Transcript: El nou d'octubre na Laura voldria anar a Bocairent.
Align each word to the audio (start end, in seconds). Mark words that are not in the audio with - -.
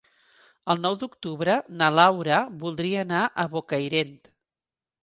El 0.73 0.79
nou 0.85 0.95
d'octubre 1.03 1.57
na 1.83 1.91
Laura 1.99 2.41
voldria 2.65 3.07
anar 3.07 3.25
a 3.25 3.47
Bocairent. 3.57 4.15